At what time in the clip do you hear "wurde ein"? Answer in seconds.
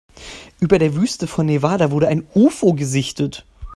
1.91-2.25